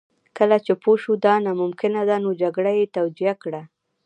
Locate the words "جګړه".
2.41-2.71